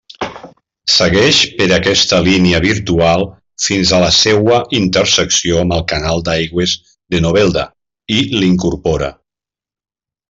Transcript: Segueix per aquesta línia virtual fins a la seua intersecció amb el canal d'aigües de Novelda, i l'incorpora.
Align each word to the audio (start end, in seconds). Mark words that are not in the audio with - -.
Segueix 0.93 1.41
per 1.59 1.67
aquesta 1.75 2.21
línia 2.27 2.61
virtual 2.63 3.25
fins 3.65 3.91
a 3.91 3.99
la 4.05 4.09
seua 4.21 4.57
intersecció 4.79 5.61
amb 5.65 5.77
el 5.77 5.85
canal 5.93 6.25
d'aigües 6.31 6.75
de 7.15 7.21
Novelda, 7.27 7.67
i 8.19 8.25
l'incorpora. 8.41 9.13